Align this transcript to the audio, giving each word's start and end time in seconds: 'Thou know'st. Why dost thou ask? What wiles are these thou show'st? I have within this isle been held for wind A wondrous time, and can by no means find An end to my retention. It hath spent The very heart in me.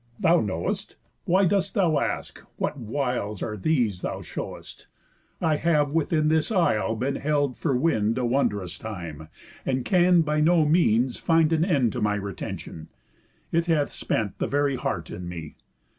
'Thou 0.19 0.41
know'st. 0.41 0.95
Why 1.25 1.45
dost 1.45 1.75
thou 1.75 1.99
ask? 1.99 2.39
What 2.57 2.75
wiles 2.75 3.43
are 3.43 3.55
these 3.55 4.01
thou 4.01 4.23
show'st? 4.23 4.87
I 5.39 5.57
have 5.57 5.91
within 5.91 6.27
this 6.27 6.51
isle 6.51 6.95
been 6.95 7.17
held 7.17 7.55
for 7.55 7.77
wind 7.77 8.17
A 8.17 8.25
wondrous 8.25 8.79
time, 8.79 9.27
and 9.63 9.85
can 9.85 10.21
by 10.21 10.39
no 10.41 10.65
means 10.65 11.19
find 11.19 11.53
An 11.53 11.63
end 11.63 11.93
to 11.93 12.01
my 12.01 12.15
retention. 12.15 12.87
It 13.51 13.67
hath 13.67 13.91
spent 13.91 14.39
The 14.39 14.47
very 14.47 14.75
heart 14.75 15.11
in 15.11 15.29
me. 15.29 15.53